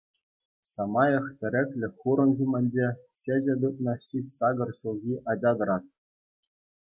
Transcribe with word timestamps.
Самаях 0.73 1.25
тӗреклӗ 1.41 1.87
хурӑн 1.99 2.31
ҫумӗнче 2.39 2.87
çĕçĕ 3.19 3.55
тытнӑ 3.65 3.93
ҫич-сакӑр 4.05 4.69
ҫулхи 4.79 5.15
ача 5.35 5.51
тӑрать. 5.61 5.91